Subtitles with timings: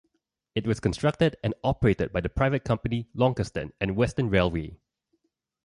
[0.55, 4.79] It was constructed and operated by the private company, Launceston and Western Railway.